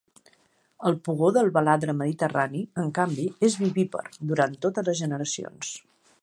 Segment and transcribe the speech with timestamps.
[0.89, 5.75] El pugó del baladre mediterrani, en canvi, és vivípar durant totes les generacions.